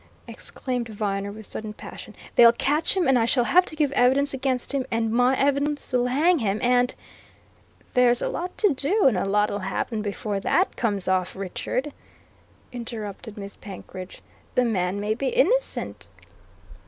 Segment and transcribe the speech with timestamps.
[0.27, 2.15] exclaimed Viner with sudden passion.
[2.35, 6.07] "They'll catch him, and I shall have to give evidence against him, and my evidence'll
[6.07, 6.95] hang him, and"
[7.93, 11.93] "There's a lot to do, and a lot'll happen before that comes off, Richard,"
[12.71, 14.23] interrupted Miss Penkridge.
[14.55, 16.07] "The man may be innocent."